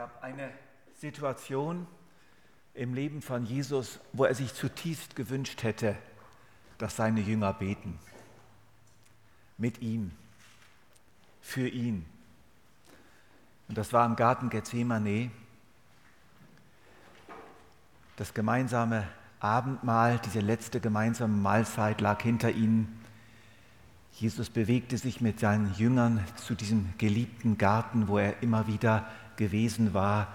[0.00, 0.50] gab eine
[0.98, 1.86] Situation
[2.72, 5.94] im Leben von Jesus, wo er sich zutiefst gewünscht hätte,
[6.78, 7.98] dass seine Jünger beten.
[9.58, 10.12] Mit ihm,
[11.42, 12.06] für ihn.
[13.68, 15.30] Und das war im Garten Gethsemane.
[18.16, 19.06] Das gemeinsame
[19.38, 23.04] Abendmahl, diese letzte gemeinsame Mahlzeit lag hinter ihnen.
[24.12, 29.06] Jesus bewegte sich mit seinen Jüngern zu diesem geliebten Garten, wo er immer wieder
[29.40, 30.28] gewesen war.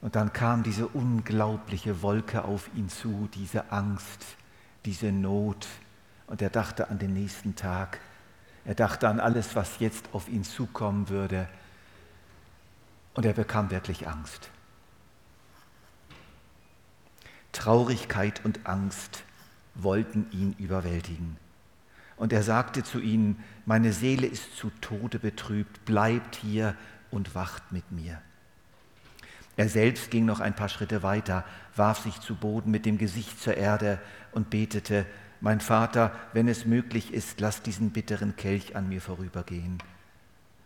[0.00, 4.24] Und dann kam diese unglaubliche Wolke auf ihn zu, diese Angst,
[4.86, 5.66] diese Not.
[6.26, 8.00] Und er dachte an den nächsten Tag.
[8.64, 11.48] Er dachte an alles, was jetzt auf ihn zukommen würde.
[13.12, 14.48] Und er bekam wirklich Angst.
[17.52, 19.24] Traurigkeit und Angst
[19.74, 21.36] wollten ihn überwältigen.
[22.16, 26.76] Und er sagte zu ihnen, meine Seele ist zu Tode betrübt, bleibt hier
[27.10, 28.20] und wacht mit mir.
[29.56, 31.44] Er selbst ging noch ein paar Schritte weiter,
[31.76, 33.98] warf sich zu Boden mit dem Gesicht zur Erde
[34.32, 35.06] und betete,
[35.40, 39.82] mein Vater, wenn es möglich ist, lass diesen bitteren Kelch an mir vorübergehen.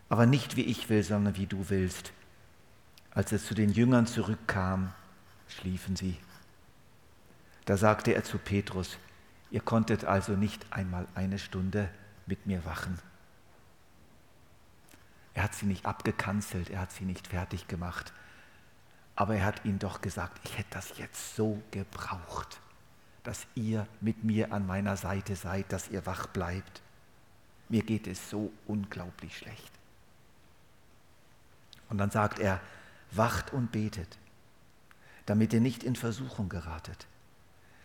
[0.09, 2.13] Aber nicht wie ich will, sondern wie du willst.
[3.13, 4.93] Als er zu den Jüngern zurückkam,
[5.49, 6.17] schliefen sie.
[7.65, 8.99] Da sagte er zu Petrus,
[9.51, 11.89] Ihr konntet also nicht einmal eine Stunde
[12.27, 12.99] mit mir wachen.
[15.35, 18.13] Er hat sie nicht abgekanzelt, er hat sie nicht fertig gemacht,
[19.17, 22.61] aber er hat ihnen doch gesagt, ich hätte das jetzt so gebraucht,
[23.25, 26.83] dass ihr mit mir an meiner Seite seid, dass ihr wach bleibt.
[27.69, 29.73] Mir geht es so unglaublich schlecht.
[31.89, 32.61] Und dann sagt er,
[33.11, 34.19] wacht und betet,
[35.27, 37.07] damit ihr nicht in Versuchung geratet.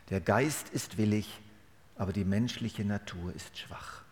[0.09, 1.39] Der Geist ist willig,
[1.95, 4.03] aber die menschliche Natur ist schwach.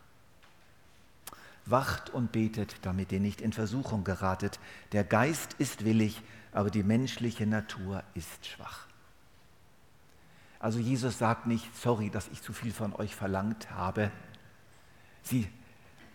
[1.69, 4.59] Wacht und betet, damit ihr nicht in Versuchung geratet.
[4.93, 8.87] Der Geist ist willig, aber die menschliche Natur ist schwach.
[10.59, 14.11] Also Jesus sagt nicht, sorry, dass ich zu viel von euch verlangt habe.
[15.21, 15.47] Sie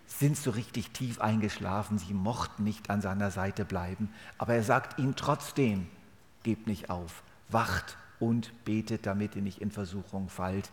[0.07, 4.99] sind so richtig tief eingeschlafen, sie mochten nicht an seiner Seite bleiben, aber er sagt
[4.99, 5.87] ihnen trotzdem,
[6.43, 10.71] gebt nicht auf, wacht und betet, damit ihr nicht in Versuchung fallt.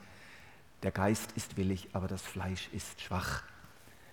[0.83, 3.43] Der Geist ist willig, aber das Fleisch ist schwach.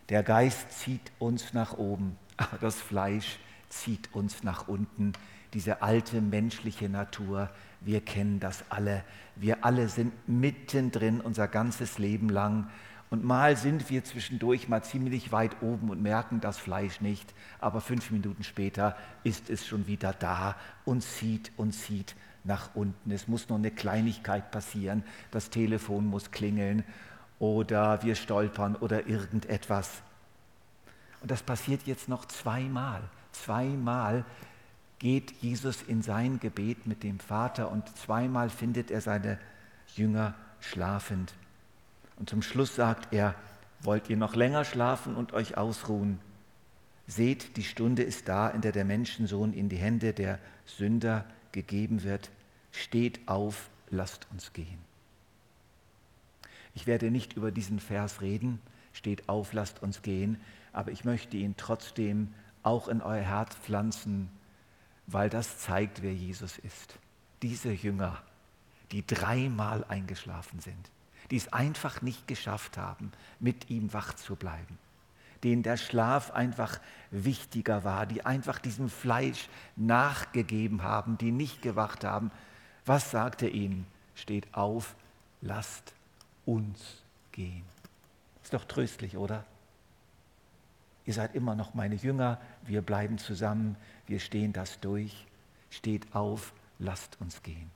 [0.09, 5.13] Der Geist zieht uns nach oben, aber das Fleisch zieht uns nach unten.
[5.53, 7.51] Diese alte menschliche Natur,
[7.81, 9.03] wir kennen das alle.
[9.35, 12.69] Wir alle sind mittendrin unser ganzes Leben lang.
[13.11, 17.81] Und mal sind wir zwischendurch mal ziemlich weit oben und merken das Fleisch nicht, aber
[17.81, 23.11] fünf Minuten später ist es schon wieder da und zieht und zieht nach unten.
[23.11, 25.05] Es muss nur eine Kleinigkeit passieren.
[25.31, 26.85] Das Telefon muss klingeln
[27.39, 30.03] oder wir stolpern oder irgendetwas.
[31.21, 33.03] Und das passiert jetzt noch zweimal.
[33.33, 34.25] Zweimal
[34.99, 39.39] geht Jesus in sein Gebet mit dem Vater und zweimal findet er seine
[39.95, 41.35] Jünger schlafend.
[42.17, 43.35] Und zum Schluss sagt er,
[43.81, 46.19] wollt ihr noch länger schlafen und euch ausruhen?
[47.07, 52.03] Seht, die Stunde ist da, in der der Menschensohn in die Hände der Sünder gegeben
[52.03, 52.31] wird
[52.77, 54.86] steht auf, lasst uns gehen.
[56.77, 58.61] Ich werde nicht über diesen Vers reden,
[58.93, 60.39] steht auf, lasst uns gehen,
[60.75, 64.29] aber ich möchte ihn trotzdem auch in euer Herz pflanzen,
[65.07, 66.99] weil das zeigt, wer Jesus ist.
[67.41, 68.23] Diese Jünger,
[68.93, 70.91] die dreimal eingeschlafen sind,
[71.31, 73.11] die es einfach nicht geschafft haben,
[73.41, 74.79] mit ihm wach zu bleiben,
[75.45, 76.79] denen der Schlaf einfach
[77.11, 82.31] wichtiger war, die einfach diesem Fleisch nachgegeben haben, die nicht gewacht haben,
[82.85, 83.87] was sagt er ihnen?
[84.15, 84.95] Steht auf,
[85.41, 85.96] lasst
[86.47, 87.03] uns
[87.33, 87.65] gehen.
[88.43, 89.45] Ist doch tröstlich, oder?
[91.05, 93.77] Ihr seid immer noch meine Jünger, wir bleiben zusammen,
[94.07, 95.27] wir stehen das durch.
[95.71, 97.71] Steht auf, lasst uns gehen.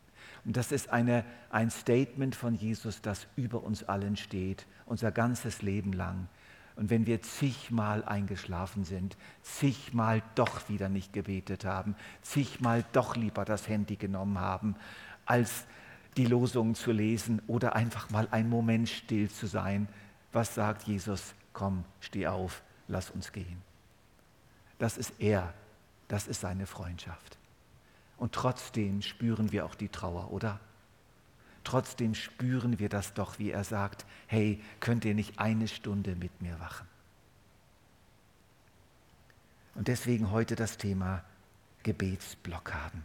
[0.44, 5.62] Und das ist eine, ein Statement von Jesus, das über uns allen steht, unser ganzes
[5.62, 6.28] Leben lang.
[6.76, 13.44] Und wenn wir zigmal eingeschlafen sind, zigmal doch wieder nicht gebetet haben, zigmal doch lieber
[13.44, 14.76] das Handy genommen haben,
[15.26, 15.66] als
[16.16, 19.88] die Losungen zu lesen oder einfach mal einen Moment still zu sein,
[20.32, 21.34] was sagt Jesus?
[21.52, 23.62] Komm, steh auf, lass uns gehen.
[24.78, 25.52] Das ist er,
[26.08, 27.38] das ist seine Freundschaft.
[28.16, 30.60] Und trotzdem spüren wir auch die Trauer, oder?
[31.64, 36.40] Trotzdem spüren wir das doch, wie er sagt, hey, könnt ihr nicht eine Stunde mit
[36.40, 36.86] mir wachen?
[39.74, 41.22] Und deswegen heute das Thema
[41.82, 43.02] Gebetsblockaden.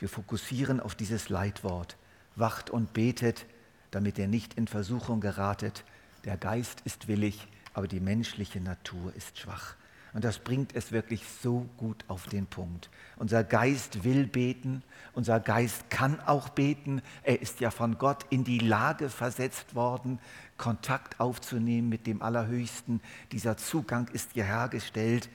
[0.00, 1.96] Wir fokussieren auf dieses Leitwort.
[2.34, 3.46] Wacht und betet,
[3.90, 5.84] damit ihr nicht in Versuchung geratet.
[6.24, 9.76] Der Geist ist willig, aber die menschliche Natur ist schwach.
[10.12, 12.90] Und das bringt es wirklich so gut auf den Punkt.
[13.16, 14.82] Unser Geist will beten,
[15.12, 17.00] unser Geist kann auch beten.
[17.22, 20.18] Er ist ja von Gott in die Lage versetzt worden,
[20.56, 23.00] Kontakt aufzunehmen mit dem Allerhöchsten.
[23.32, 25.28] Dieser Zugang ist ja hergestellt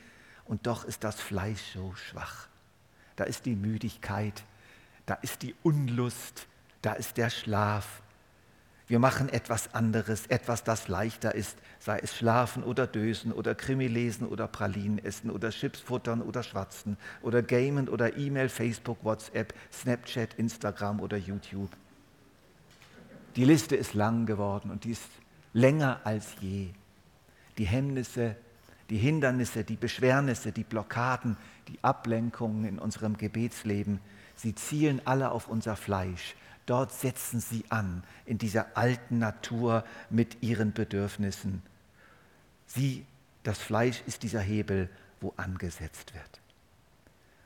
[0.43, 2.47] und doch ist das Fleisch so schwach.
[3.15, 4.43] Da ist die Müdigkeit,
[5.05, 6.47] da ist die Unlust,
[6.81, 8.01] da ist der Schlaf,
[8.87, 13.87] wir machen etwas anderes, etwas, das leichter ist, sei es schlafen oder dösen oder Krimi
[13.87, 19.55] lesen oder Pralinen essen oder Chips futtern oder schwatzen oder gamen oder E-Mail, Facebook, WhatsApp,
[19.73, 21.71] Snapchat, Instagram oder YouTube.
[23.35, 25.09] Die Liste ist lang geworden und die ist
[25.53, 26.69] länger als je.
[27.57, 28.35] Die Hemmnisse,
[28.91, 31.37] die Hindernisse, die Beschwernisse, die Blockaden,
[31.69, 33.99] die Ablenkungen in unserem Gebetsleben,
[34.35, 36.35] sie zielen alle auf unser Fleisch
[36.65, 41.61] Dort setzen sie an, in dieser alten Natur mit ihren Bedürfnissen.
[42.65, 43.05] Sie,
[43.43, 44.89] das Fleisch ist dieser Hebel,
[45.21, 46.41] wo angesetzt wird.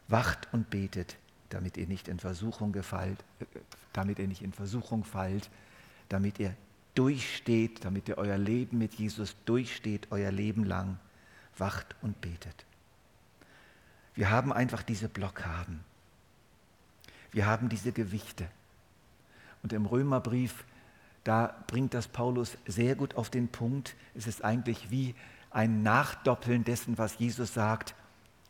[0.07, 1.17] Wacht und betet,
[1.49, 3.45] damit ihr nicht in Versuchung gefallt, äh,
[3.91, 5.49] damit ihr nicht in Versuchung fallt,
[6.07, 6.55] damit ihr
[6.95, 10.97] durchsteht, damit ihr euer Leben mit Jesus durchsteht, euer Leben lang.
[11.57, 12.65] Wacht und betet.
[14.15, 15.83] Wir haben einfach diese Blockaden.
[17.31, 18.47] Wir haben diese Gewichte.
[19.61, 20.65] Und im Römerbrief,
[21.23, 23.95] da bringt das Paulus sehr gut auf den Punkt.
[24.15, 25.15] Es ist eigentlich wie
[25.51, 27.95] ein Nachdoppeln dessen, was Jesus sagt.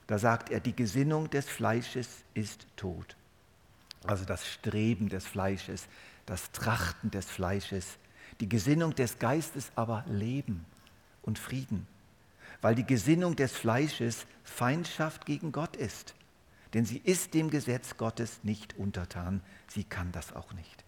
[0.08, 3.16] Da sagt er, die Gesinnung des Fleisches ist tot.
[4.06, 5.88] Also das Streben des Fleisches,
[6.26, 7.98] das Trachten des Fleisches.
[8.40, 10.66] Die Gesinnung des Geistes aber Leben
[11.24, 11.86] und Frieden,
[12.62, 16.16] weil die Gesinnung des Fleisches Feindschaft gegen Gott ist.
[16.74, 20.84] Denn sie ist dem Gesetz Gottes nicht untertan, sie kann das auch nicht.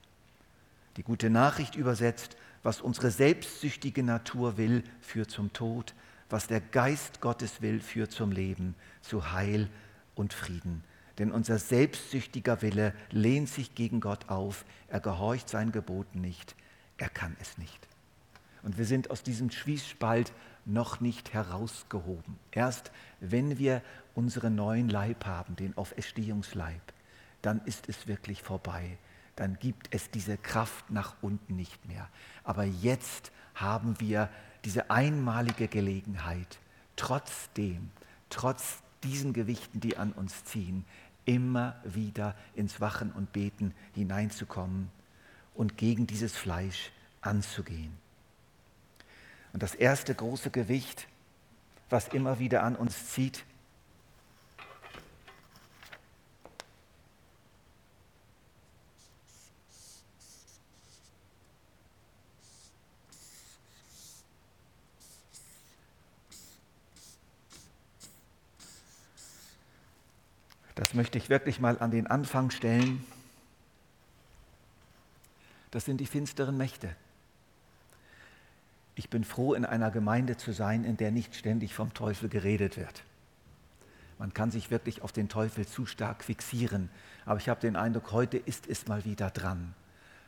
[0.97, 5.95] Die gute Nachricht übersetzt, was unsere selbstsüchtige Natur will, führt zum Tod,
[6.29, 9.69] was der Geist Gottes will, führt zum Leben, zu Heil
[10.15, 10.83] und Frieden.
[11.17, 16.55] Denn unser selbstsüchtiger Wille lehnt sich gegen Gott auf, er gehorcht seinen Geboten nicht,
[16.97, 17.87] er kann es nicht.
[18.63, 20.31] Und wir sind aus diesem Schwießspalt
[20.65, 22.37] noch nicht herausgehoben.
[22.51, 23.81] Erst wenn wir
[24.15, 26.81] unseren neuen Leib haben, den Auferstehungsleib,
[27.41, 28.97] dann ist es wirklich vorbei
[29.35, 32.07] dann gibt es diese Kraft nach unten nicht mehr.
[32.43, 34.29] Aber jetzt haben wir
[34.65, 36.59] diese einmalige Gelegenheit,
[36.95, 37.89] trotzdem,
[38.29, 40.85] trotz diesen Gewichten, die an uns ziehen,
[41.25, 44.91] immer wieder ins Wachen und Beten hineinzukommen
[45.55, 46.91] und gegen dieses Fleisch
[47.21, 47.97] anzugehen.
[49.53, 51.07] Und das erste große Gewicht,
[51.89, 53.43] was immer wieder an uns zieht,
[70.75, 73.05] das möchte ich wirklich mal an den Anfang stellen,
[75.71, 76.95] das sind die finsteren Mächte.
[79.01, 82.77] Ich bin froh, in einer Gemeinde zu sein, in der nicht ständig vom Teufel geredet
[82.77, 83.03] wird.
[84.19, 86.87] Man kann sich wirklich auf den Teufel zu stark fixieren.
[87.25, 89.73] Aber ich habe den Eindruck, heute ist es mal wieder dran,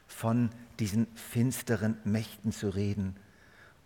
[0.07, 0.49] von
[0.79, 3.15] diesen finsteren Mächten zu reden.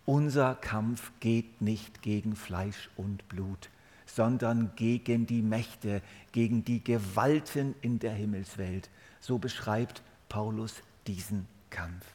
[0.06, 3.70] Unser Kampf geht nicht gegen Fleisch und Blut,
[4.06, 6.02] sondern gegen die Mächte,
[6.32, 8.90] gegen die Gewalten in der Himmelswelt.
[9.20, 10.76] So beschreibt Paulus
[11.08, 12.06] diesen Kampf.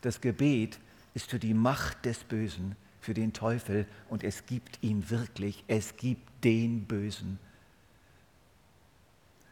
[0.00, 0.80] Das Gebet
[1.14, 5.96] ist für die Macht des Bösen, für den Teufel und es gibt ihn wirklich, es
[5.96, 7.38] gibt den Bösen.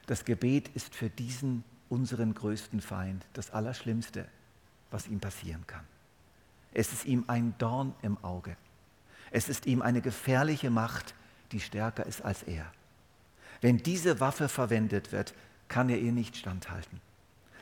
[0.06, 4.26] Das Gebet ist für diesen unseren größten Feind das Allerschlimmste,
[4.90, 5.84] was ihm passieren kann.
[6.74, 8.56] Es ist ihm ein Dorn im Auge.
[9.30, 11.14] Es ist ihm eine gefährliche Macht,
[11.52, 12.72] die stärker ist als er.
[13.60, 15.34] Wenn diese Waffe verwendet wird,
[15.68, 17.00] kann er ihr nicht standhalten.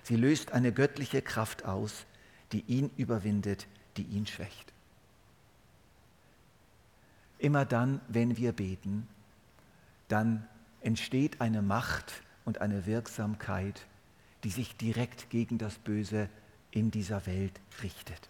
[0.02, 2.06] Sie löst eine göttliche Kraft aus,
[2.52, 3.66] die ihn überwindet,
[3.96, 4.72] die ihn schwächt.
[7.38, 9.08] Immer dann, wenn wir beten,
[10.08, 10.46] dann
[10.80, 13.86] entsteht eine Macht und eine Wirksamkeit,
[14.44, 16.28] die sich direkt gegen das Böse
[16.70, 18.28] in dieser Welt richtet.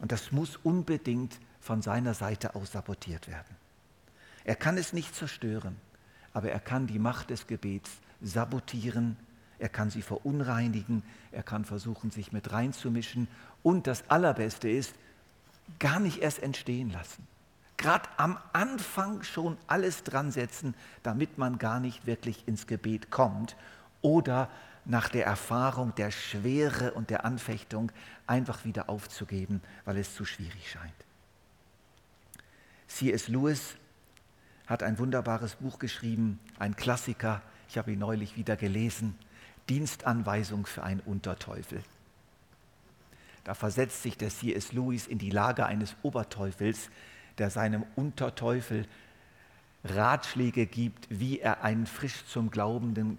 [0.00, 3.56] Und das muss unbedingt von seiner Seite aus sabotiert werden.
[4.44, 5.76] Er kann es nicht zerstören,
[6.32, 7.90] aber er kann die Macht des Gebets
[8.20, 9.16] sabotieren,
[9.58, 11.02] er kann sie verunreinigen,
[11.32, 13.28] er kann versuchen, sich mit reinzumischen
[13.64, 14.94] und das Allerbeste ist,
[15.80, 17.26] gar nicht erst entstehen lassen.
[17.76, 23.56] Gerade am Anfang schon alles dran setzen, damit man gar nicht wirklich ins Gebet kommt
[24.00, 24.48] oder
[24.84, 27.90] nach der Erfahrung der Schwere und der Anfechtung
[28.26, 30.92] einfach wieder aufzugeben, weil es zu schwierig scheint.
[32.86, 33.28] C.S.
[33.28, 33.76] Lewis
[34.66, 39.18] hat ein wunderbares Buch geschrieben, ein Klassiker, ich habe ihn neulich wieder gelesen,
[39.68, 41.82] Dienstanweisung für einen Unterteufel.
[43.44, 44.72] Da versetzt sich der C.S.
[44.72, 46.90] Lewis in die Lage eines Oberteufels,
[47.38, 48.86] der seinem Unterteufel
[49.84, 53.18] Ratschläge gibt, wie er einen frisch zum Glaubenden,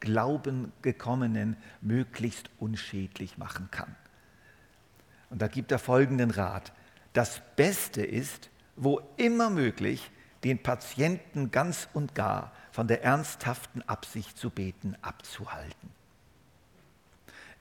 [0.00, 3.94] Glauben gekommenen möglichst unschädlich machen kann.
[5.30, 6.72] Und da gibt er folgenden Rat.
[7.12, 10.10] Das Beste ist, wo immer möglich,
[10.42, 15.90] den Patienten ganz und gar von der ernsthaften Absicht zu beten abzuhalten.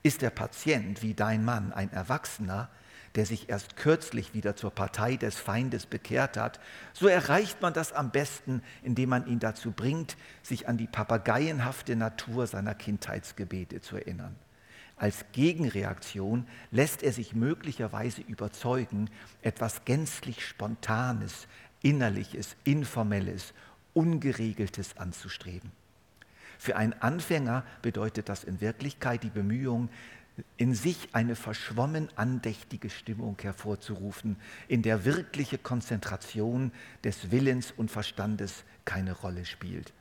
[0.04, 2.70] Ist der Patient wie dein Mann ein Erwachsener,
[3.16, 6.60] der sich erst kürzlich wieder zur Partei des Feindes bekehrt hat,
[6.94, 11.96] so erreicht man das am besten, indem man ihn dazu bringt, sich an die papageienhafte
[11.96, 14.36] Natur seiner Kindheitsgebete zu erinnern.
[14.96, 19.10] Als Gegenreaktion lässt er sich möglicherweise überzeugen,
[19.42, 21.48] etwas gänzlich Spontanes,
[21.82, 23.54] Innerliches, Informelles,
[23.94, 25.72] Ungeregeltes anzustreben.
[26.62, 29.90] Für einen Anfänger bedeutet das in Wirklichkeit die Bemühung,
[30.58, 34.36] in sich eine verschwommen andächtige Stimmung hervorzurufen,
[34.68, 36.72] in der wirkliche Konzentration
[37.04, 39.92] des Willens und Verstandes keine Rolle spielt.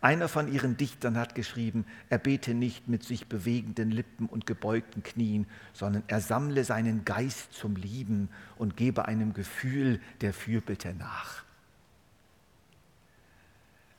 [0.00, 5.02] Einer von ihren Dichtern hat geschrieben, er bete nicht mit sich bewegenden Lippen und gebeugten
[5.02, 11.44] Knien, sondern er sammle seinen Geist zum Lieben und gebe einem Gefühl der Fürbitte nach.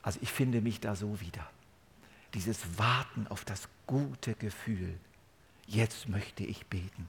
[0.02, 1.48] Also ich finde mich da so wieder.
[2.34, 4.96] Dieses Warten auf das gute Gefühl.
[5.66, 7.08] Jetzt möchte ich beten.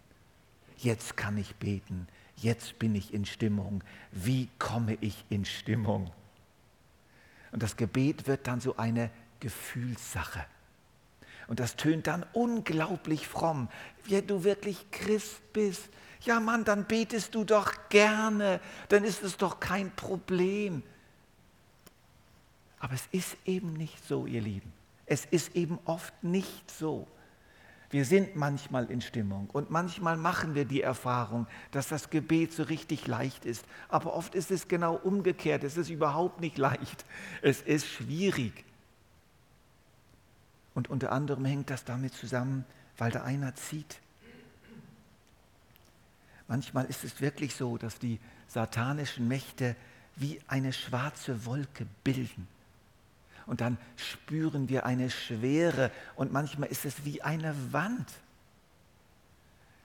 [0.77, 2.07] Jetzt kann ich beten.
[2.37, 3.83] Jetzt bin ich in Stimmung.
[4.11, 6.11] Wie komme ich in Stimmung?
[7.51, 10.45] Und das Gebet wird dann so eine Gefühlssache.
[11.47, 13.67] Und das tönt dann unglaublich fromm,
[14.05, 15.89] wie du wirklich Christ bist.
[16.21, 20.81] Ja Mann, dann betest du doch gerne, dann ist es doch kein Problem.
[22.79, 24.71] Aber es ist eben nicht so, ihr Lieben.
[25.11, 27.05] Es ist eben oft nicht so.
[27.89, 32.63] Wir sind manchmal in Stimmung und manchmal machen wir die Erfahrung, dass das Gebet so
[32.63, 33.65] richtig leicht ist.
[33.89, 35.65] Aber oft ist es genau umgekehrt.
[35.65, 37.03] Es ist überhaupt nicht leicht.
[37.41, 38.63] Es ist schwierig.
[40.75, 42.63] Und unter anderem hängt das damit zusammen,
[42.97, 43.99] weil da einer zieht.
[46.47, 49.75] Manchmal ist es wirklich so, dass die satanischen Mächte
[50.15, 52.47] wie eine schwarze Wolke bilden
[53.51, 58.09] und dann spüren wir eine Schwere und manchmal ist es wie eine Wand.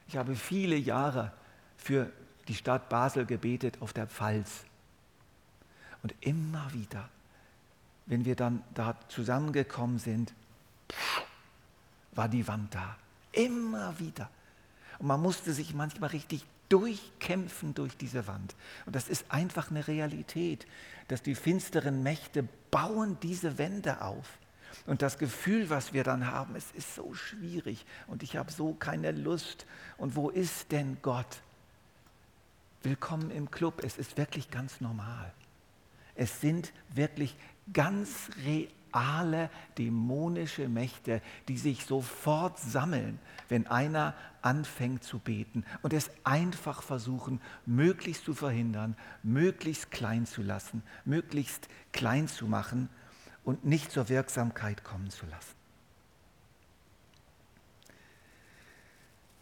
[0.06, 1.32] Ich habe viele Jahre
[1.76, 2.12] für
[2.46, 4.62] die Stadt Basel gebetet auf der Pfalz.
[6.04, 7.08] Und immer wieder,
[8.06, 10.32] wenn wir dann da zusammengekommen sind,
[12.12, 12.96] war die Wand da.
[13.32, 14.30] Immer wieder.
[15.00, 18.54] Und man musste sich manchmal richtig durchkämpfen durch diese Wand.
[18.86, 20.66] Und das ist einfach eine Realität,
[21.08, 24.38] dass die finsteren Mächte bauen diese Wände auf.
[24.86, 28.74] Und das Gefühl, was wir dann haben, es ist so schwierig und ich habe so
[28.74, 29.66] keine Lust.
[29.96, 31.40] Und wo ist denn Gott?
[32.82, 33.82] Willkommen im Club.
[33.84, 35.32] Es ist wirklich ganz normal.
[36.14, 37.36] Es sind wirklich
[37.72, 43.18] ganz real alle dämonische Mächte, die sich sofort sammeln,
[43.50, 44.14] wenn einer
[44.46, 51.68] anfängt zu beten und es einfach versuchen, möglichst zu verhindern, möglichst klein zu lassen, möglichst
[51.92, 52.88] klein zu machen
[53.42, 55.56] und nicht zur Wirksamkeit kommen zu lassen.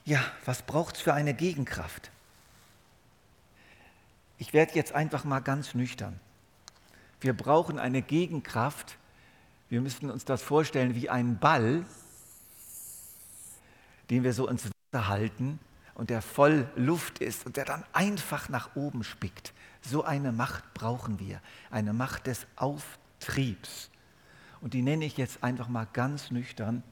[0.07, 2.11] Ja, was braucht es für eine Gegenkraft?
[4.39, 6.19] Ich werde jetzt einfach mal ganz nüchtern.
[7.21, 8.97] Wir brauchen eine Gegenkraft,
[9.69, 11.85] wir müssen uns das vorstellen wie einen Ball,
[14.09, 15.59] den wir so ins halten
[15.95, 19.53] und der voll Luft ist und der dann einfach nach oben spickt.
[19.83, 23.91] So eine Macht brauchen wir, eine Macht des Auftriebs.
[24.61, 26.83] Und die nenne ich jetzt einfach mal ganz nüchtern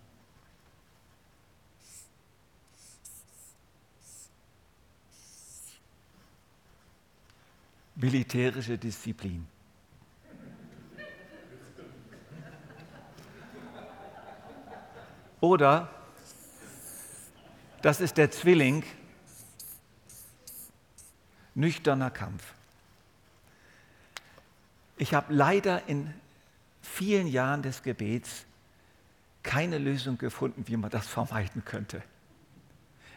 [7.94, 9.46] militärische Disziplin.
[15.40, 15.88] Oder
[17.82, 18.84] das ist der Zwilling,
[21.54, 22.54] nüchterner Kampf.
[24.96, 26.14] Ich habe leider in
[26.80, 28.46] vielen Jahren des Gebets
[29.42, 32.02] keine Lösung gefunden, wie man das vermeiden könnte.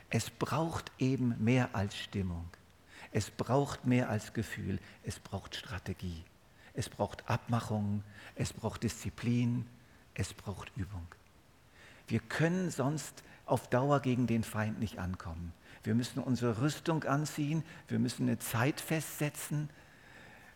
[0.10, 2.50] Es braucht eben mehr als Stimmung.
[3.12, 4.80] Es braucht mehr als Gefühl.
[5.04, 6.24] Es braucht Strategie.
[6.74, 8.04] Es braucht Abmachungen.
[8.36, 9.68] Es braucht Disziplin.
[10.16, 11.08] Es braucht Übung.
[12.08, 15.54] Wir können sonst auf Dauer gegen den Feind nicht ankommen.
[15.84, 19.70] Wir müssen unsere Rüstung anziehen, wir müssen eine Zeit festsetzen,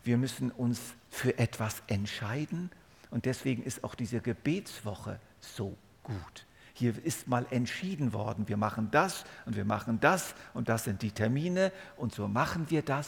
[0.03, 0.79] wir müssen uns
[1.09, 2.71] für etwas entscheiden
[3.11, 6.45] und deswegen ist auch diese Gebetswoche so gut.
[6.73, 11.01] Hier ist mal entschieden worden, wir machen das und wir machen das und das sind
[11.01, 13.07] die Termine und so machen wir das.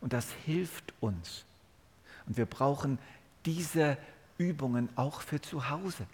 [0.00, 1.44] Und das hilft uns.
[2.26, 2.98] Und wir brauchen
[3.46, 3.96] diese
[4.36, 6.06] Übungen auch für zu Hause.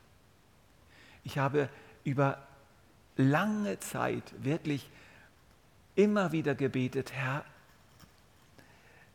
[1.25, 1.69] Ich habe
[2.05, 2.47] über
[3.17, 4.89] lange Zeit wirklich
[5.95, 7.45] immer wieder gebetet, Herr,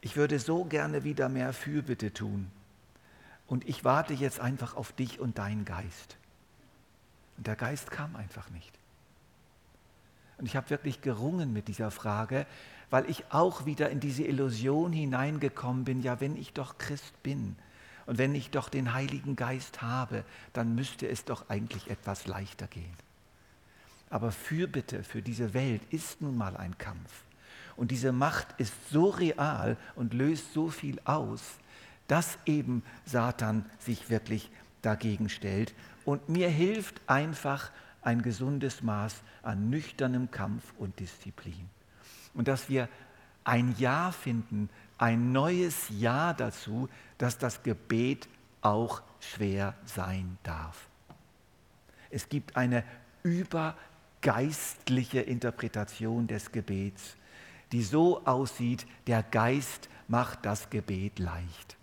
[0.02, 2.50] ich würde so gerne wieder mehr Fürbitte tun.
[3.48, 6.18] Und ich warte jetzt einfach auf dich und deinen Geist.
[7.38, 8.72] Und der Geist kam einfach nicht.
[10.38, 12.46] Und ich habe wirklich gerungen mit dieser Frage,
[12.90, 17.56] weil ich auch wieder in diese Illusion hineingekommen bin, ja, wenn ich doch Christ bin
[18.06, 22.68] und wenn ich doch den Heiligen Geist habe, dann müsste es doch eigentlich etwas leichter
[22.68, 23.09] gehen.
[24.10, 27.24] Aber Fürbitte für diese Welt ist nun mal ein Kampf.
[27.76, 31.42] Und diese Macht ist so real und löst so viel aus,
[32.08, 34.52] dass eben Satan sich wirklich
[34.82, 35.74] dagegen stellt.
[36.06, 41.70] Und mir hilft einfach ein gesundes Maß an nüchternem Kampf und Disziplin.
[42.34, 42.90] Und dass wir
[43.44, 48.28] ein Ja finden, ein neues Ja dazu, dass das Gebet
[48.62, 50.88] auch schwer sein darf.
[52.10, 52.84] Es gibt eine
[54.22, 57.16] übergeistliche Interpretation des Gebets,
[57.72, 61.78] die so aussieht, der Geist macht das Gebet leicht.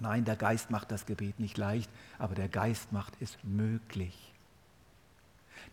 [0.00, 4.32] Nein, der Geist macht das Gebet nicht leicht, aber der Geist macht es möglich.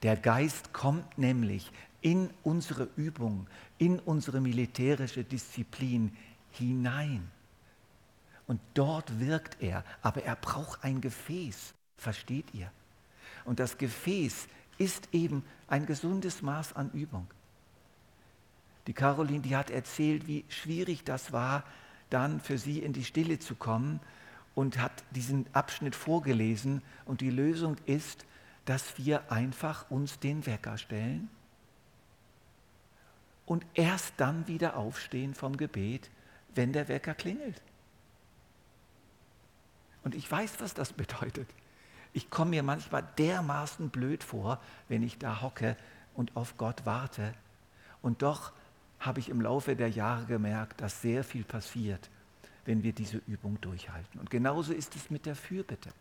[0.03, 6.15] Der Geist kommt nämlich in unsere Übung, in unsere militärische Disziplin
[6.51, 7.29] hinein.
[8.45, 12.71] Und dort wirkt er, aber er braucht ein Gefäß, versteht ihr?
[13.45, 17.27] Und das Gefäß ist eben ein gesundes Maß an Übung.
[18.87, 21.63] Die Caroline, die hat erzählt, wie schwierig das war,
[22.09, 23.99] dann für sie in die Stille zu kommen
[24.55, 26.81] und hat diesen Abschnitt vorgelesen.
[27.05, 28.25] Und die Lösung ist,
[28.65, 31.29] dass wir einfach uns den Wecker stellen
[33.45, 36.11] und erst dann wieder aufstehen vom Gebet,
[36.53, 37.61] wenn der Wecker klingelt.
[40.03, 41.47] Und ich weiß, was das bedeutet.
[42.17, 45.77] Ich komme mir manchmal dermaßen blöd vor, wenn ich da hocke
[46.15, 47.31] und auf Gott warte.
[48.01, 48.53] Und doch
[48.99, 52.09] habe ich im Laufe der Jahre gemerkt, dass sehr viel passiert,
[52.65, 54.19] wenn wir diese Übung durchhalten.
[54.19, 55.91] Und genauso ist es mit der Fürbitte.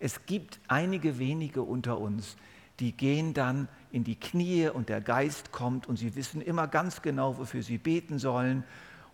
[0.00, 2.36] Es gibt einige wenige unter uns,
[2.80, 7.02] die gehen dann in die Knie und der Geist kommt und sie wissen immer ganz
[7.02, 8.64] genau, wofür sie beten sollen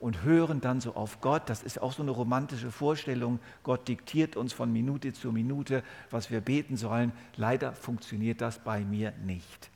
[0.01, 1.43] und hören dann so auf Gott.
[1.47, 3.39] Das ist auch so eine romantische Vorstellung.
[3.63, 7.13] Gott diktiert uns von Minute zu Minute, was wir beten sollen.
[7.37, 9.71] Leider funktioniert das bei mir nicht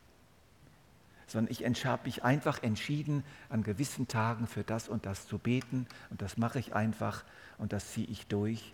[1.34, 5.88] sondern ich habe mich einfach entschieden, an gewissen Tagen für das und das zu beten.
[6.10, 7.24] Und das mache ich einfach
[7.58, 8.72] und das ziehe ich durch,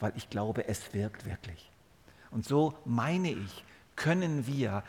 [0.00, 1.70] weil ich glaube, es wirkt wirklich.
[2.30, 3.64] Und so meine ich,
[3.94, 4.84] können wir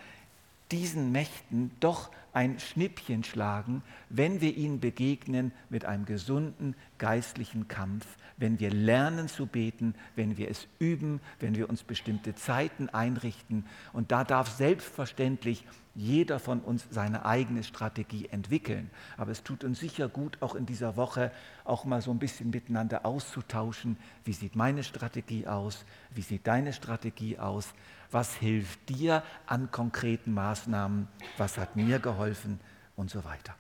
[0.74, 8.08] diesen Mächten doch ein Schnippchen schlagen, wenn wir ihnen begegnen mit einem gesunden geistlichen Kampf,
[8.38, 13.68] wenn wir lernen zu beten, wenn wir es üben, wenn wir uns bestimmte Zeiten einrichten.
[13.94, 18.90] Und da darf selbstverständlich jeder von uns seine eigene Strategie entwickeln.
[19.16, 21.32] Aber es tut uns sicher gut, auch in dieser Woche
[21.66, 23.98] auch mal so ein bisschen miteinander auszutauschen.
[24.26, 25.86] Wie sieht meine Strategie aus?
[26.10, 27.76] Wie sieht deine Strategie aus?
[28.14, 31.08] Was hilft dir an konkreten Maßnahmen?
[31.38, 32.60] Was hat mir geholfen?
[32.96, 33.56] Und so weiter.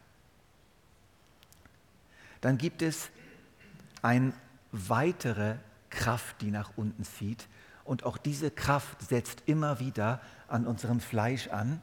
[2.40, 3.10] Dann gibt es
[4.04, 4.32] eine
[4.72, 5.56] weitere
[5.90, 7.48] Kraft, die nach unten zieht.
[7.84, 11.82] Und auch diese Kraft setzt immer wieder an unserem Fleisch an.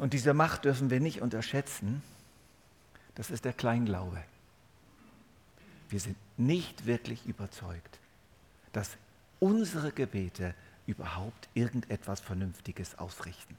[0.00, 2.02] Und diese Macht dürfen wir nicht unterschätzen.
[3.16, 4.24] Das ist der Kleinglaube.
[5.90, 7.98] Wir sind nicht wirklich überzeugt,
[8.72, 8.96] dass
[9.40, 10.54] unsere Gebete
[10.86, 13.54] überhaupt irgendetwas Vernünftiges ausrichten.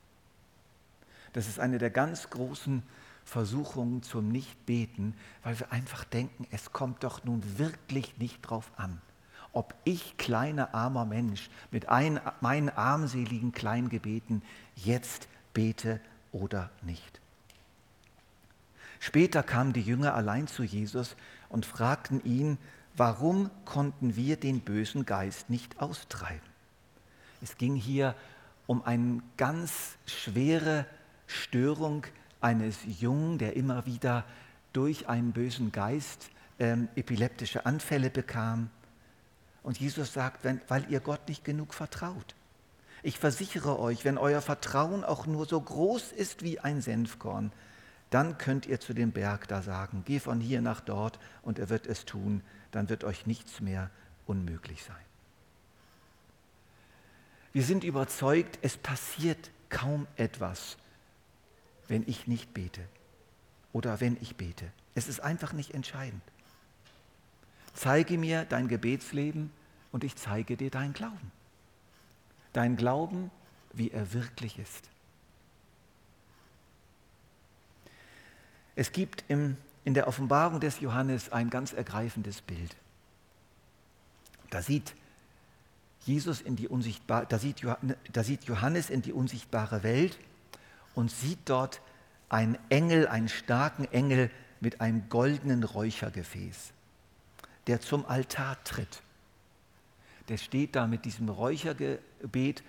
[1.34, 2.82] Das ist eine der ganz großen
[3.24, 9.00] Versuchungen zum Nichtbeten, weil wir einfach denken, es kommt doch nun wirklich nicht drauf an,
[9.54, 14.42] ob ich, kleiner armer Mensch, mit ein, meinen armseligen Kleingebeten
[14.76, 16.02] jetzt bete
[16.32, 17.20] oder nicht.
[19.00, 21.16] Später kamen die Jünger allein zu Jesus
[21.50, 22.58] und fragten ihn,
[22.96, 26.50] warum konnten wir den bösen Geist nicht austreiben?
[27.42, 28.16] Es ging hier
[28.68, 30.86] um eine ganz schwere
[31.26, 32.06] Störung
[32.42, 34.24] eines Jungen, der immer wieder
[34.74, 38.70] durch einen bösen Geist ähm, epileptische Anfälle bekam.
[39.64, 42.36] Und Jesus sagt, wenn, weil ihr Gott nicht genug vertraut.
[43.04, 47.52] Ich versichere euch, wenn euer Vertrauen auch nur so groß ist wie ein Senfkorn,
[48.12, 51.70] dann könnt ihr zu dem Berg da sagen, geh von hier nach dort und er
[51.70, 53.90] wird es tun, dann wird euch nichts mehr
[54.26, 54.96] unmöglich sein.
[57.54, 60.78] Wir sind überzeugt, es passiert kaum etwas,
[61.88, 62.82] wenn ich nicht bete
[63.74, 64.66] oder wenn ich bete.
[64.94, 66.22] Es ist einfach nicht entscheidend.
[67.74, 69.52] Zeige mir dein Gebetsleben
[69.92, 71.32] und ich zeige dir deinen Glauben.
[72.54, 73.32] Dein Glauben,
[73.74, 74.90] wie er wirklich ist.
[78.76, 82.76] Es gibt im, in der Offenbarung des Johannes ein ganz ergreifendes Bild.
[84.50, 84.96] Da sieht
[86.06, 87.66] Jesus in die unsichtbare, da sieht,
[88.12, 90.18] da sieht Johannes in die unsichtbare Welt
[90.96, 91.82] und sieht dort
[92.30, 96.74] einen Engel, einen starken Engel mit einem goldenen Räuchergefäß,
[97.68, 99.02] der zum Altar tritt.
[100.32, 102.64] Der steht da mit diesem Räuchergebet,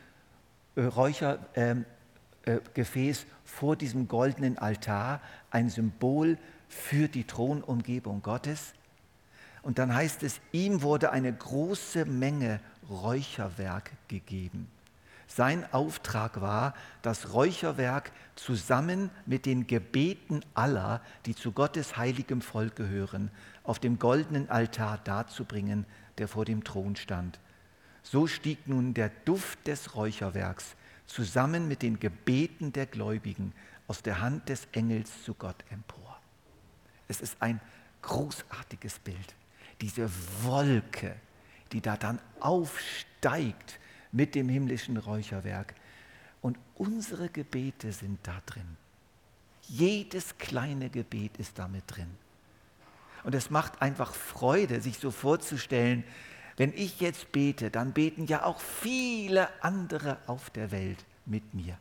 [0.74, 5.20] äh, Räuchergefäß äh, vor diesem goldenen Altar,
[5.52, 8.74] ein Symbol für die Thronumgebung Gottes.
[9.62, 12.58] Und dann heißt es, ihm wurde eine große Menge
[12.90, 14.66] Räucherwerk gegeben.
[15.28, 22.74] Sein Auftrag war, das Räucherwerk zusammen mit den Gebeten aller, die zu Gottes heiligem Volk
[22.74, 23.30] gehören,
[23.62, 25.86] auf dem goldenen Altar darzubringen,
[26.18, 27.38] der vor dem Thron stand.
[28.02, 33.52] So stieg nun der Duft des Räucherwerks zusammen mit den Gebeten der Gläubigen
[33.86, 36.20] aus der Hand des Engels zu Gott empor.
[37.08, 37.60] Es ist ein
[38.02, 39.34] großartiges Bild.
[39.80, 40.10] Diese
[40.42, 41.14] Wolke,
[41.72, 43.78] die da dann aufsteigt
[44.12, 45.74] mit dem himmlischen Räucherwerk.
[46.40, 48.76] Und unsere Gebete sind da drin.
[49.68, 52.10] Jedes kleine Gebet ist damit drin.
[53.24, 56.04] Und es macht einfach Freude, sich so vorzustellen,
[56.56, 61.78] wenn ich jetzt bete, dann beten ja auch viele andere auf der Welt mit mir.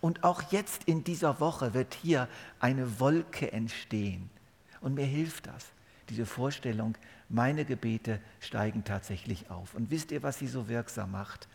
[0.00, 4.30] Und auch jetzt in dieser Woche wird hier eine Wolke entstehen.
[4.80, 5.66] Und mir hilft das,
[6.08, 6.96] diese Vorstellung,
[7.28, 9.74] meine Gebete steigen tatsächlich auf.
[9.74, 11.48] Und wisst ihr, was sie so wirksam macht?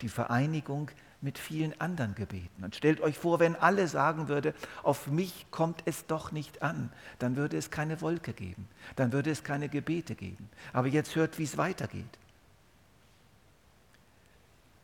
[0.00, 0.90] Die Vereinigung
[1.22, 2.64] mit vielen anderen Gebeten.
[2.64, 6.92] Und stellt euch vor, wenn alle sagen würde, auf mich kommt es doch nicht an,
[7.18, 10.48] dann würde es keine Wolke geben, dann würde es keine Gebete geben.
[10.72, 12.18] Aber jetzt hört, wie es weitergeht.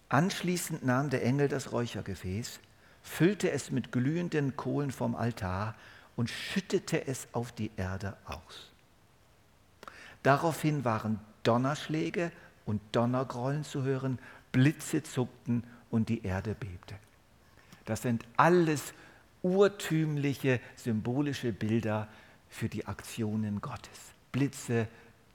[0.09, 2.61] Anschließend nahm der Engel das Räuchergefäß,
[3.03, 5.75] füllte es mit glühenden Kohlen vom Altar
[6.17, 8.71] und schüttete es auf die Erde aus.
[10.23, 12.33] Daraufhin waren Donnerschläge
[12.65, 14.19] und Donnergrollen zu hören,
[14.53, 16.95] Blitze zuckten und die Erde bebte.
[17.85, 18.93] Das sind alles
[19.43, 22.09] urtümliche, symbolische Bilder
[22.49, 23.99] für die Aktionen Gottes.
[24.33, 24.89] Blitze,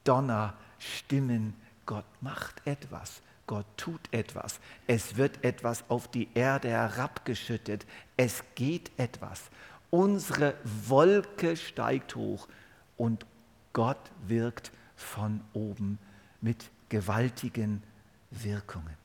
[0.04, 1.54] Donner, Stimmen,
[1.86, 4.60] Gott macht etwas, Gott tut etwas.
[4.86, 7.86] Es wird etwas auf die Erde herabgeschüttet.
[8.16, 9.42] Es geht etwas.
[9.90, 12.48] Unsere Wolke steigt hoch
[12.96, 13.26] und
[13.72, 15.98] Gott wirkt von oben
[16.40, 17.82] mit gewaltigen
[18.30, 19.03] Wirkungen.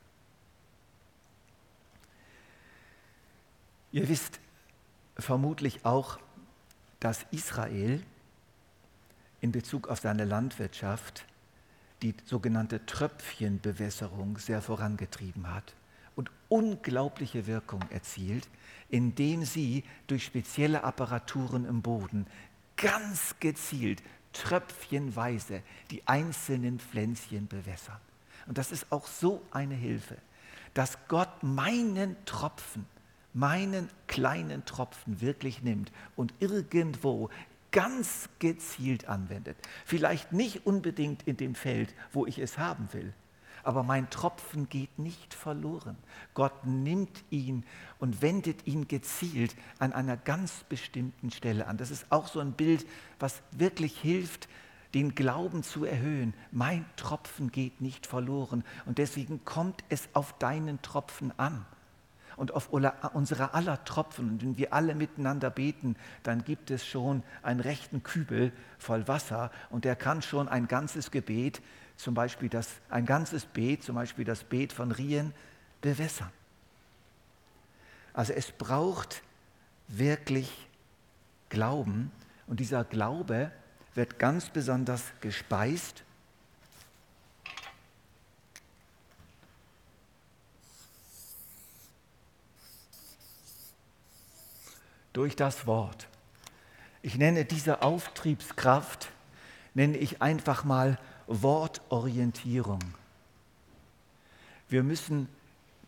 [3.91, 4.39] Ihr wisst
[5.17, 6.19] vermutlich auch,
[6.99, 8.03] dass Israel
[9.41, 11.25] in Bezug auf seine Landwirtschaft
[12.01, 15.73] die sogenannte Tröpfchenbewässerung sehr vorangetrieben hat
[16.15, 18.47] und unglaubliche Wirkung erzielt,
[18.89, 22.27] indem sie durch spezielle Apparaturen im Boden
[22.77, 24.01] ganz gezielt
[24.33, 27.99] tröpfchenweise die einzelnen Pflänzchen bewässern.
[28.47, 30.17] Und das ist auch so eine Hilfe,
[30.73, 32.85] dass Gott meinen Tropfen,
[33.33, 37.29] meinen kleinen Tropfen wirklich nimmt und irgendwo
[37.71, 39.57] ganz gezielt anwendet.
[39.85, 43.13] Vielleicht nicht unbedingt in dem Feld, wo ich es haben will,
[43.63, 45.97] aber mein Tropfen geht nicht verloren.
[46.33, 47.63] Gott nimmt ihn
[47.99, 51.77] und wendet ihn gezielt an einer ganz bestimmten Stelle an.
[51.77, 52.85] Das ist auch so ein Bild,
[53.19, 54.47] was wirklich hilft,
[54.95, 56.33] den Glauben zu erhöhen.
[56.51, 61.63] Mein Tropfen geht nicht verloren und deswegen kommt es auf deinen Tropfen an
[62.39, 64.29] und auf unsere aller Tropfen.
[64.29, 69.51] Und wenn wir alle miteinander beten, dann gibt es schon einen rechten Kübel voll Wasser
[69.69, 71.61] und der kann schon ein ganzes Gebet,
[71.97, 75.33] zum Beispiel das, ein ganzes Beet, zum Beispiel das Beet von Rien,
[75.81, 76.31] bewässern.
[78.13, 79.21] Also es braucht
[79.89, 80.67] wirklich
[81.49, 82.11] Glauben
[82.47, 83.51] und dieser Glaube
[83.95, 86.05] wird ganz besonders gespeist
[95.19, 96.07] durch das Wort.
[97.01, 99.09] Ich nenne diese Auftriebskraft,
[99.73, 102.79] nenne ich einfach mal Wortorientierung.
[104.69, 105.27] Wir müssen,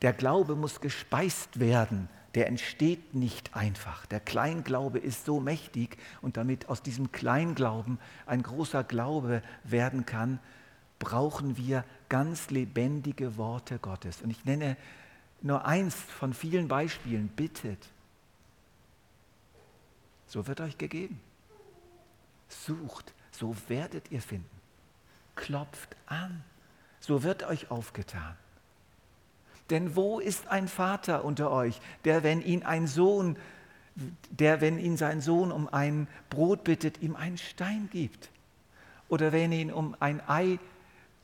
[0.02, 4.06] der Glaube muss gespeist werden, der entsteht nicht einfach.
[4.08, 10.40] Der Kleinglaube ist so mächtig und damit aus diesem Kleinglauben ein großer Glaube werden kann,
[11.00, 14.22] brauchen wir ganz lebendige Worte Gottes.
[14.22, 14.76] Und ich nenne
[15.42, 17.30] nur eins von vielen Beispielen.
[17.30, 17.88] Bittet.
[20.32, 21.20] So wird euch gegeben.
[22.48, 24.50] Sucht, so werdet ihr finden.
[25.36, 26.42] Klopft an,
[27.02, 28.38] so wird euch aufgetan.
[29.70, 33.36] Denn wo ist ein Vater unter euch, der, wenn ihn ein Sohn,
[34.30, 38.30] der, wenn ihn sein Sohn um ein Brot bittet, ihm einen Stein gibt?
[39.10, 40.60] Oder wenn ihn um ein Ei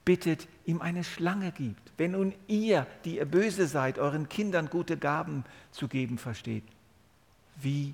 [0.04, 1.94] bittet, ihm eine Schlange gibt?
[1.96, 6.66] Wenn nun ihr, die ihr böse seid, euren Kindern gute Gaben zu geben versteht,
[7.56, 7.94] wie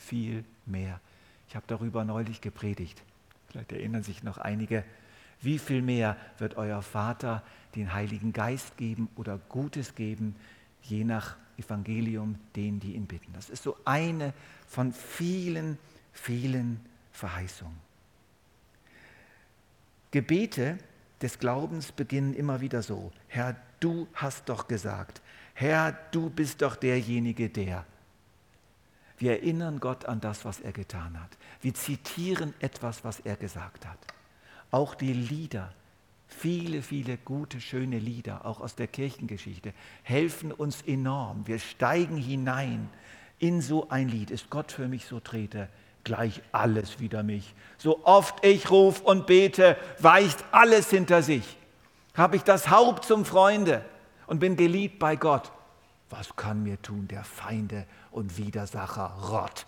[0.00, 1.00] viel mehr?
[1.48, 3.02] Ich habe darüber neulich gepredigt.
[3.48, 4.84] Vielleicht erinnern sich noch einige
[5.40, 7.42] wie viel mehr wird euer Vater
[7.74, 10.36] den Heiligen Geist geben oder Gutes geben,
[10.82, 13.32] je nach Evangelium denen, die ihn bitten.
[13.32, 14.32] Das ist so eine
[14.66, 15.78] von vielen,
[16.12, 16.80] vielen
[17.12, 17.76] Verheißungen.
[20.10, 20.78] Gebete
[21.22, 23.12] des Glaubens beginnen immer wieder so.
[23.28, 25.20] Herr, du hast doch gesagt.
[25.54, 27.86] Herr, du bist doch derjenige, der.
[29.20, 31.28] Wir erinnern Gott an das, was er getan hat.
[31.60, 33.98] Wir zitieren etwas, was er gesagt hat.
[34.70, 35.74] Auch die Lieder,
[36.26, 41.46] viele, viele gute, schöne Lieder, auch aus der Kirchengeschichte, helfen uns enorm.
[41.46, 42.88] Wir steigen hinein
[43.38, 44.30] in so ein Lied.
[44.30, 45.68] Ist Gott für mich so trete,
[46.02, 47.54] gleich alles wider mich.
[47.76, 51.58] So oft ich ruf und bete, weicht alles hinter sich.
[52.14, 53.84] Habe ich das Haupt zum Freunde
[54.26, 55.52] und bin geliebt bei Gott.
[56.10, 59.66] Was kann mir tun der Feinde und Widersacher Rott?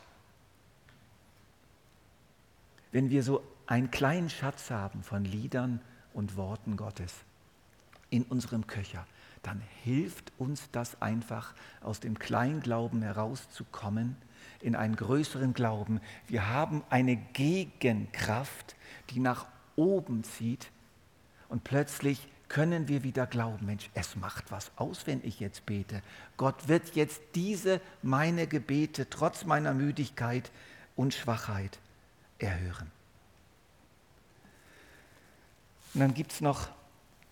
[2.91, 5.81] Wenn wir so einen kleinen Schatz haben von Liedern
[6.13, 7.15] und Worten Gottes
[8.11, 9.07] in unserem Köcher,
[9.43, 14.17] dann hilft uns das einfach, aus dem Kleinglauben herauszukommen
[14.61, 16.01] in einen größeren Glauben.
[16.29, 18.77] Wir haben eine Gegenkraft,
[19.11, 20.71] die nach oben zieht
[21.49, 26.03] und plötzlich können wir wieder glauben, Mensch, es macht was aus, wenn ich jetzt bete.
[26.37, 30.51] Gott wird jetzt diese meine Gebete trotz meiner Müdigkeit
[30.95, 31.79] und Schwachheit
[32.39, 32.91] erhören.
[35.95, 36.69] Und dann gibt es noch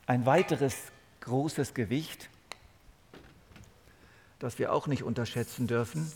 [0.06, 0.74] ein weiteres
[1.20, 2.30] großes Gewicht,
[4.38, 6.10] das wir auch nicht unterschätzen dürfen.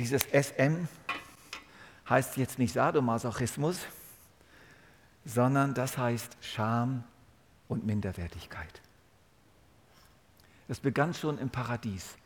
[0.00, 0.88] Dieses SM
[2.08, 3.80] heißt jetzt nicht Sadomasochismus,
[5.26, 7.04] sondern das heißt Scham
[7.68, 8.80] und Minderwertigkeit.
[10.68, 12.16] Das begann schon im Paradies.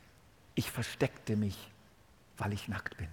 [0.54, 1.72] Ich versteckte mich,
[2.38, 3.08] weil ich nackt bin.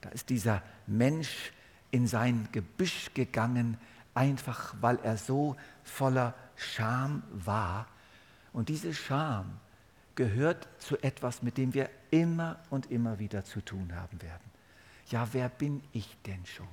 [0.00, 1.52] Da ist dieser Mensch
[1.90, 3.78] in sein Gebüsch gegangen,
[4.14, 7.88] einfach weil er so voller Scham war.
[8.52, 9.58] Und diese Scham
[10.14, 14.50] gehört zu etwas, mit dem wir immer und immer wieder zu tun haben werden.
[15.08, 16.68] Ja, wer bin ich denn schon?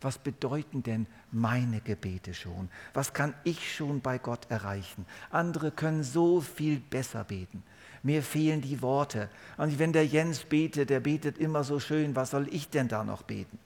[0.00, 2.70] Was bedeuten denn meine Gebete schon?
[2.94, 5.04] Was kann ich schon bei Gott erreichen?
[5.30, 7.62] Andere können so viel besser beten.
[8.02, 9.28] Mir fehlen die Worte.
[9.58, 13.04] Und wenn der Jens betet, der betet immer so schön, was soll ich denn da
[13.04, 13.58] noch beten?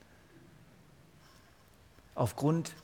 [2.17, 2.75] Aufgrund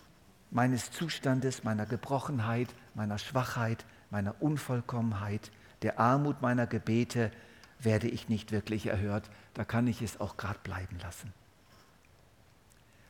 [0.52, 5.50] meines Zustandes, meiner Gebrochenheit, meiner Schwachheit, meiner Unvollkommenheit,
[5.82, 7.30] der Armut meiner Gebete
[7.78, 9.30] werde ich nicht wirklich erhört.
[9.54, 11.32] Da kann ich es auch gerade bleiben lassen.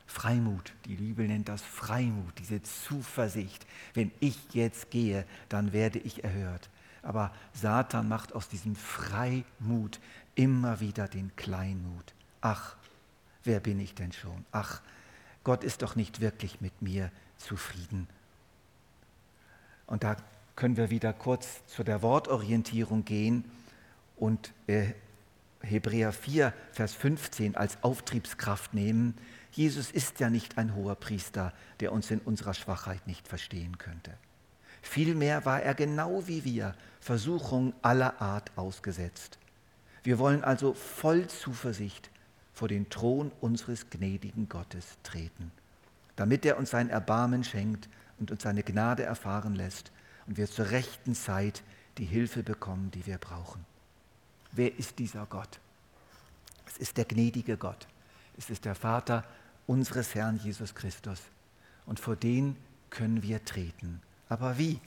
[0.06, 3.64] Freimut, die Bibel nennt das Freimut, diese Zuversicht.
[3.94, 6.68] Wenn ich jetzt gehe, dann werde ich erhört.
[7.02, 10.00] Aber Satan macht aus diesem Freimut
[10.34, 12.12] immer wieder den Kleinmut.
[12.40, 12.76] Ach,
[13.44, 14.44] wer bin ich denn schon?
[14.52, 14.80] Ach,
[15.44, 18.08] Gott ist doch nicht wirklich mit mir zufrieden.
[19.86, 20.16] Und da
[20.60, 23.50] können wir wieder kurz zu der Wortorientierung gehen
[24.16, 24.88] und äh,
[25.62, 29.16] Hebräer 4, Vers 15 als Auftriebskraft nehmen.
[29.52, 34.12] Jesus ist ja nicht ein hoher Priester, der uns in unserer Schwachheit nicht verstehen könnte.
[34.82, 39.38] Vielmehr war er genau wie wir Versuchungen aller Art ausgesetzt.
[40.02, 42.10] Wir wollen also voll Zuversicht
[42.52, 45.52] vor den Thron unseres gnädigen Gottes treten,
[46.16, 49.90] damit er uns sein Erbarmen schenkt und uns seine Gnade erfahren lässt
[50.30, 51.64] und wir zur rechten Zeit
[51.98, 53.66] die Hilfe bekommen, die wir brauchen.
[54.52, 55.58] Wer ist dieser Gott?
[56.68, 57.88] Es ist der gnädige Gott.
[58.38, 59.24] Es ist der Vater
[59.66, 61.20] unseres Herrn Jesus Christus.
[61.84, 62.56] Und vor den
[62.90, 64.00] können wir treten.
[64.28, 64.78] Aber wie?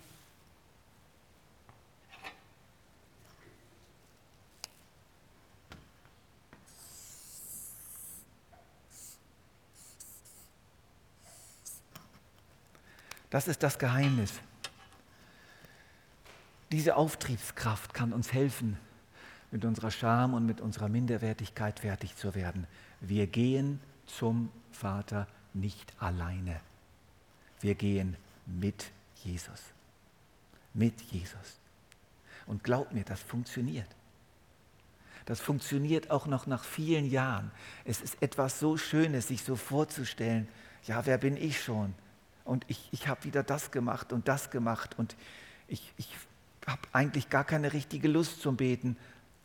[13.30, 14.32] Das ist das Geheimnis.
[16.74, 18.80] Diese Auftriebskraft kann uns helfen,
[19.52, 22.66] mit unserer Scham und mit unserer Minderwertigkeit fertig zu werden.
[23.00, 26.60] Wir gehen zum Vater nicht alleine.
[27.62, 28.90] Wir gehen mit
[29.24, 29.62] Jesus.
[30.74, 31.60] Mit Jesus.
[32.48, 33.90] Und glaub mir, das funktioniert.
[35.26, 37.52] Das funktioniert auch noch nach vielen Jahren.
[37.86, 40.48] Es ist etwas so Schönes, sich so vorzustellen,
[40.86, 41.94] ja, wer bin ich schon?
[42.46, 45.16] Und ich, ich habe wieder das gemacht und das gemacht und
[45.68, 46.10] ich, ich
[46.68, 48.98] habe eigentlich gar keine richtige Lust zum Beten,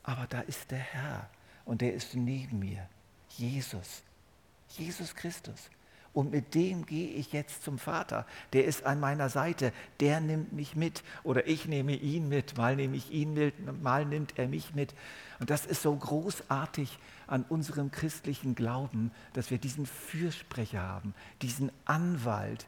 [0.02, 1.28] aber da ist der Herr
[1.64, 2.88] und der ist neben mir.
[3.36, 4.02] Jesus.
[4.68, 5.70] Jesus Christus.
[6.14, 8.26] Und mit dem gehe ich jetzt zum Vater.
[8.52, 9.72] Der ist an meiner Seite.
[10.00, 11.04] Der nimmt mich mit.
[11.22, 12.56] Oder ich nehme ihn mit.
[12.56, 14.94] Mal nehme ich ihn mit, mal nimmt er mich mit.
[15.38, 21.70] Und das ist so großartig an unserem christlichen Glauben, dass wir diesen Fürsprecher haben, diesen
[21.84, 22.66] Anwalt,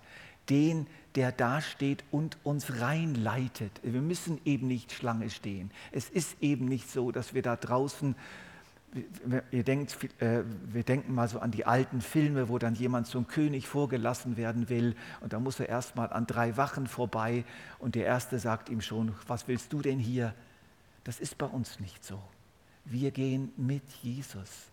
[0.51, 3.73] den, der dasteht und uns reinleitet.
[3.83, 5.71] Wir müssen eben nicht Schlange stehen.
[5.93, 8.15] Es ist eben nicht so, dass wir da draußen
[9.53, 13.29] Ihr denkt, äh, wir denken mal so an die alten Filme, wo dann jemand zum
[13.29, 17.45] König vorgelassen werden will und da muss er erstmal an drei Wachen vorbei
[17.79, 20.35] und der Erste sagt ihm schon, was willst du denn hier?
[21.05, 22.21] Das ist bei uns nicht so.
[22.85, 24.70] Wir gehen mit Jesus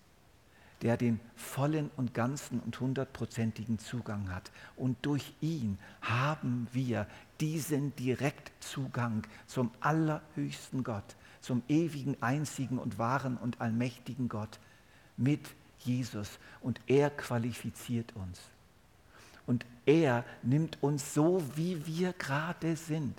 [0.82, 4.52] der den vollen und ganzen und hundertprozentigen Zugang hat.
[4.76, 7.08] Und durch ihn haben wir
[7.40, 14.60] diesen Direktzugang zum allerhöchsten Gott, zum ewigen, einzigen und wahren und allmächtigen Gott
[15.16, 15.42] mit
[15.80, 16.40] Jesus.
[16.62, 18.40] Und er qualifiziert uns.
[19.48, 23.18] Und er nimmt uns so, wie wir gerade sind,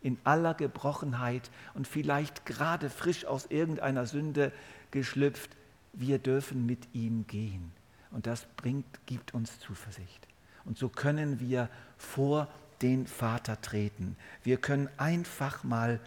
[0.00, 4.52] in aller Gebrochenheit und vielleicht gerade frisch aus irgendeiner Sünde
[4.90, 5.50] geschlüpft,
[5.94, 7.72] wir dürfen mit ihm gehen.
[8.10, 10.28] Und das bringt, gibt uns Zuversicht.
[10.64, 12.48] Und so können wir vor
[12.82, 14.16] den Vater treten.
[14.42, 16.00] Wir können einfach mal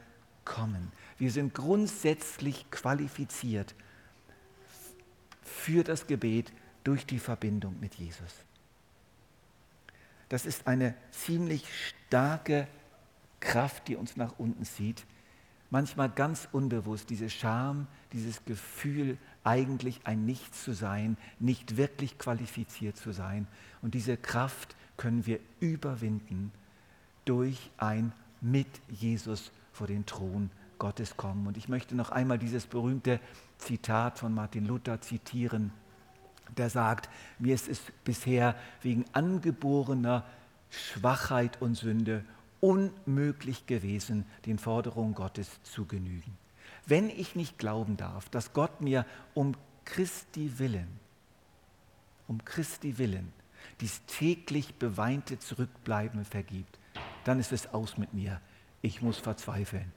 [0.45, 0.91] kommen.
[1.17, 3.75] Wir sind grundsätzlich qualifiziert
[5.41, 6.51] für das Gebet
[6.83, 8.31] durch die Verbindung mit Jesus.
[10.29, 11.65] Das ist eine ziemlich
[12.07, 12.67] starke
[13.39, 15.05] Kraft, die uns nach unten zieht.
[15.69, 22.97] Manchmal ganz unbewusst, diese Scham, dieses Gefühl, eigentlich ein Nichts zu sein, nicht wirklich qualifiziert
[22.97, 23.47] zu sein.
[23.81, 26.51] Und diese Kraft können wir überwinden
[27.25, 30.49] durch ein mit Jesus vor den Thron
[30.79, 31.47] Gottes kommen.
[31.47, 33.19] Und ich möchte noch einmal dieses berühmte
[33.57, 35.71] Zitat von Martin Luther zitieren,
[36.55, 40.23] der sagt, mir ist es bisher wegen angeborener
[40.69, 42.23] Schwachheit und Sünde
[42.59, 46.37] unmöglich gewesen, den Forderungen Gottes zu genügen
[46.87, 50.99] wenn ich nicht glauben darf, dass Gott mir um Christi willen,
[52.27, 53.33] um Christi willen,
[53.81, 56.79] dies täglich beweinte Zurückbleiben vergibt,
[57.25, 58.41] dann ist es aus mit mir.
[58.81, 59.91] Ich muss verzweifeln.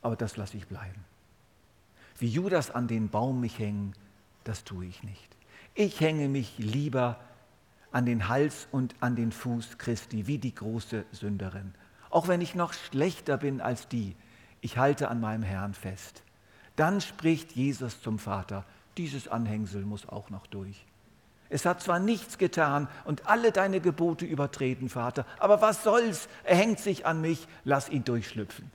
[0.00, 1.04] Aber das lasse ich bleiben.
[2.18, 3.94] Wie Judas an den Baum mich hängen,
[4.44, 5.36] das tue ich nicht.
[5.74, 7.20] Ich hänge mich lieber
[7.92, 11.74] an den Hals und an den Fuß Christi, wie die große Sünderin.
[12.10, 14.16] Auch wenn ich noch schlechter bin als die,
[14.60, 16.22] ich halte an meinem Herrn fest.
[16.76, 18.64] Dann spricht Jesus zum Vater,
[18.96, 20.84] dieses Anhängsel muss auch noch durch.
[21.50, 26.28] Es hat zwar nichts getan und alle deine Gebote übertreten, Vater, aber was soll's?
[26.44, 28.70] Er hängt sich an mich, lass ihn durchschlüpfen.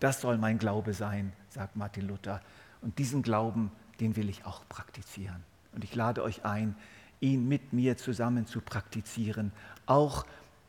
[0.00, 2.40] Das soll mein Glaube sein, sagt Martin Luther.
[2.80, 5.44] Und diesen Glauben, den will ich auch praktizieren.
[5.72, 6.76] Und ich lade euch ein,
[7.20, 9.52] ihn mit mir zusammen zu praktizieren,
[9.86, 10.24] auch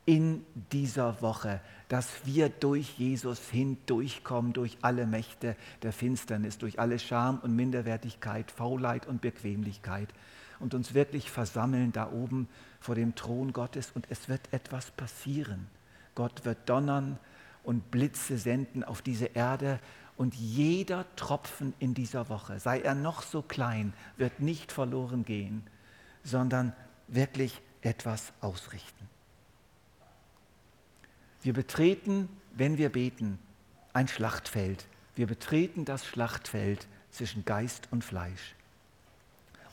[0.06, 6.98] in dieser Woche, dass wir durch Jesus hindurchkommen, durch alle Mächte der Finsternis, durch alle
[6.98, 10.10] Scham und Minderwertigkeit, Faulheit und Bequemlichkeit
[10.60, 12.48] und uns wirklich versammeln da oben
[12.80, 13.92] vor dem Thron Gottes.
[13.94, 15.68] Und es wird etwas passieren.
[16.16, 17.18] Gott wird donnern
[17.64, 19.80] und Blitze senden auf diese Erde.
[20.18, 25.64] Und jeder Tropfen in dieser Woche, sei er noch so klein, wird nicht verloren gehen,
[26.30, 26.74] sondern
[27.08, 29.10] wirklich etwas ausrichten.
[31.42, 33.40] Wir betreten, wenn wir beten,
[33.94, 34.86] ein Schlachtfeld.
[35.16, 38.56] Wir betreten das Schlachtfeld zwischen Geist und Fleisch.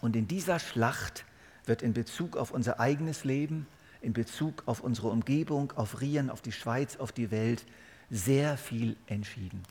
[0.00, 1.24] Und in dieser Schlacht
[1.64, 3.66] wird in Bezug auf unser eigenes Leben,
[4.00, 7.64] in Bezug auf unsere Umgebung, auf Rien, auf die Schweiz, auf die Welt,
[8.10, 9.62] sehr viel entschieden.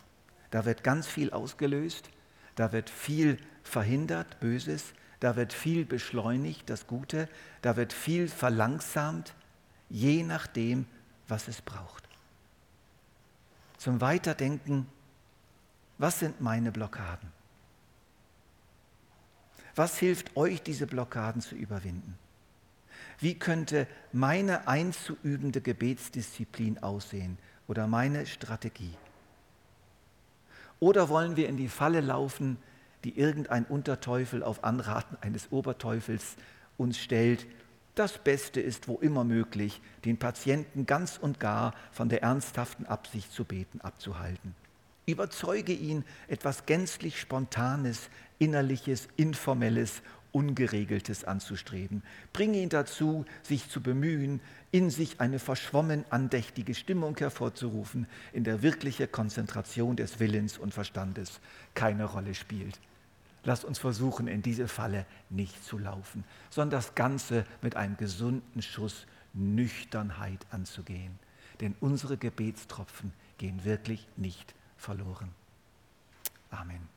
[0.51, 2.09] Da wird ganz viel ausgelöst,
[2.55, 7.29] da wird viel verhindert, Böses, da wird viel beschleunigt, das Gute,
[7.61, 9.33] da wird viel verlangsamt,
[9.89, 10.85] je nachdem,
[11.27, 12.03] was es braucht.
[13.77, 14.87] Zum Weiterdenken,
[15.97, 17.31] was sind meine Blockaden?
[19.75, 22.17] Was hilft euch, diese Blockaden zu überwinden?
[23.19, 27.37] Wie könnte meine einzuübende Gebetsdisziplin aussehen
[27.67, 28.95] oder meine Strategie?
[30.79, 32.57] Oder wollen wir in die Falle laufen,
[33.05, 36.35] die irgendein Unterteufel auf Anraten eines Oberteufels
[36.75, 37.45] uns stellt?
[37.95, 43.31] Das Beste ist, wo immer möglich, den Patienten ganz und gar von der ernsthaften Absicht
[43.31, 44.53] zu beten abzuhalten.
[45.05, 50.01] Überzeuge ihn, etwas gänzlich Spontanes, Innerliches, Informelles,
[50.33, 52.03] Ungeregeltes anzustreben.
[52.33, 54.41] Bringe ihn dazu, sich zu bemühen,
[54.71, 61.39] in sich eine verschwommen andächtige Stimmung hervorzurufen, in der wirkliche Konzentration des Willens und Verstandes
[61.75, 62.81] keine Rolle spielt.
[63.45, 68.61] Lass uns versuchen, in diese Falle nicht zu laufen, sondern das Ganze mit einem gesunden
[68.61, 71.19] Schuss Nüchternheit anzugehen.
[71.61, 75.29] Denn unsere Gebetstropfen gehen wirklich nicht verloren.
[76.49, 76.94] Amen.